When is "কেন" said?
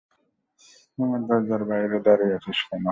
2.67-2.79